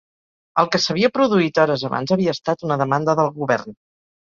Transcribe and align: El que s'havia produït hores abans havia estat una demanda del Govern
El 0.61 0.69
que 0.75 0.79
s'havia 0.85 1.11
produït 1.17 1.61
hores 1.65 1.85
abans 1.91 2.15
havia 2.17 2.35
estat 2.39 2.67
una 2.71 2.81
demanda 2.85 3.19
del 3.23 3.33
Govern 3.39 3.81